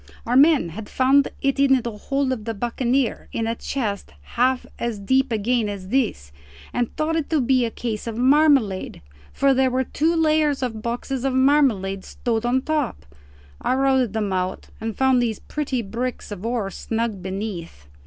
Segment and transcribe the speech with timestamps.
[0.25, 4.65] Our men had found it in the hold of the buccaneer in a chest half
[4.79, 6.31] as deep again as this,
[6.73, 10.81] and thought it to be a case of marmalade, for there were two layers of
[10.81, 13.05] boxes of marmalade stowed on top.
[13.61, 17.85] I routed them out and found those pretty bricks of ore snug beneath.